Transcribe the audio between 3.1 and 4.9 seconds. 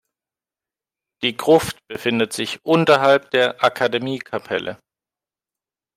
der Akademie-Kapelle.